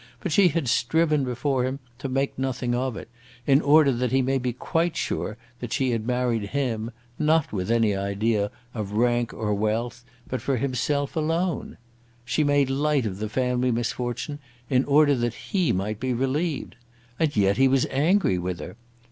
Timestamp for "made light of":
12.47-13.19